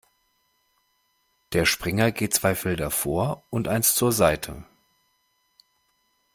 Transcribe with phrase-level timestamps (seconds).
[1.53, 4.63] Der Springer geht zwei Felder vor und eins zur Seite.